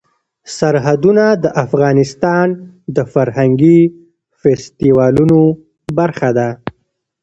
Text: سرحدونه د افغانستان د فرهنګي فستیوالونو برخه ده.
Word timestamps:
سرحدونه 0.57 1.25
د 1.43 1.45
افغانستان 1.65 2.47
د 2.95 2.97
فرهنګي 3.13 3.79
فستیوالونو 4.41 5.41
برخه 5.97 6.29
ده. 6.37 6.49